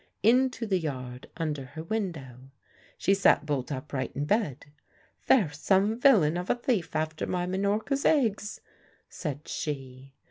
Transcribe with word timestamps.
into 0.23 0.65
the 0.65 0.79
yard 0.79 1.29
under 1.37 1.63
her 1.63 1.83
window. 1.83 2.37
She 2.97 3.13
sat 3.13 3.45
bolt 3.45 3.71
upright 3.71 4.11
in 4.15 4.25
bed. 4.25 4.65
"There's 5.27 5.59
some 5.59 5.99
villain 5.99 6.37
of 6.37 6.49
a 6.49 6.55
thief 6.55 6.95
after 6.95 7.27
my 7.27 7.45
Minorca's 7.45 8.03
eggs," 8.03 8.61
said 9.09 9.47
she. 9.47 10.15